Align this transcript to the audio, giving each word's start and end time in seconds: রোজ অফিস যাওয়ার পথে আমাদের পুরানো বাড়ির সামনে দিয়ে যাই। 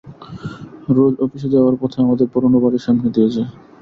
রোজ 0.95 1.13
অফিস 1.23 1.43
যাওয়ার 1.53 1.75
পথে 1.81 1.97
আমাদের 2.01 2.27
পুরানো 2.33 2.57
বাড়ির 2.63 2.83
সামনে 2.85 3.07
দিয়ে 3.15 3.29
যাই। 3.33 3.47